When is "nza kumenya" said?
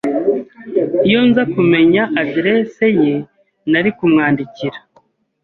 1.27-2.03